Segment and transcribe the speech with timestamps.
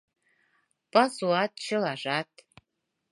[0.91, 2.29] —Пасуат, чылажат...